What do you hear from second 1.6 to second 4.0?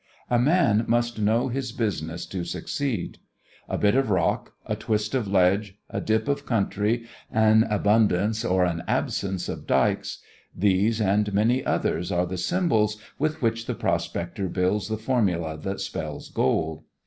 business to succeed. A bit